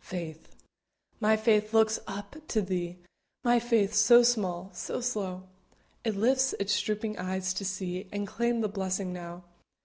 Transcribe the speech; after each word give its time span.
FAITH. 0.00 0.48
My 1.20 1.36
faith 1.36 1.72
looks 1.72 2.00
up 2.08 2.34
to 2.48 2.60
Thee 2.60 2.96
My 3.44 3.60
faith, 3.60 3.94
so 3.94 4.24
small, 4.24 4.72
so 4.74 5.00
slow; 5.00 5.44
It 6.02 6.16
lifts 6.16 6.52
its 6.58 6.80
drooping 6.80 7.16
eyes 7.16 7.54
to 7.54 7.64
see 7.64 8.08
And 8.10 8.26
claim 8.26 8.60
the 8.60 8.68
blessing 8.68 9.12
now. 9.12 9.44